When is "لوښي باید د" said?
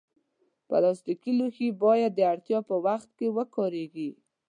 1.37-2.19